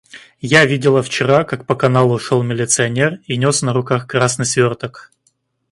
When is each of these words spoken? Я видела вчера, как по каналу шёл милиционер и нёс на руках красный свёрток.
Я 0.49 0.65
видела 0.65 1.03
вчера, 1.03 1.43
как 1.43 1.67
по 1.67 1.75
каналу 1.75 2.17
шёл 2.17 2.41
милиционер 2.41 3.19
и 3.27 3.37
нёс 3.37 3.61
на 3.61 3.71
руках 3.71 4.07
красный 4.07 4.47
свёрток. 4.47 5.11